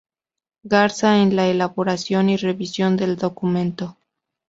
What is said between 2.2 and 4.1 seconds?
y revisión del documento.